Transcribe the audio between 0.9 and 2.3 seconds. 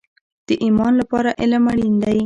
لپاره علم اړین دی